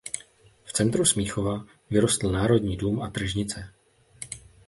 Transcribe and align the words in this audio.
V 0.63 0.73
centru 0.73 1.05
Smíchova 1.05 1.65
vyrostl 1.89 2.31
Národní 2.31 2.77
dům 2.77 3.01
a 3.01 3.09
tržnice. 3.09 3.73